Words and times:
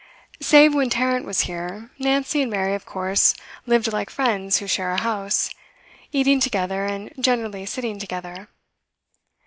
Save 0.41 0.73
when 0.73 0.89
Tarrant 0.89 1.27
was 1.27 1.41
here, 1.41 1.91
Nancy 1.99 2.41
and 2.41 2.49
Mary 2.49 2.73
of 2.73 2.87
course 2.87 3.35
lived 3.67 3.93
like 3.93 4.09
friends 4.09 4.57
who 4.57 4.65
share 4.65 4.89
a 4.89 4.99
house, 4.99 5.51
eating 6.11 6.39
together 6.39 6.85
and 6.87 7.13
generally 7.21 7.67
sitting 7.67 7.99
together. 7.99 8.47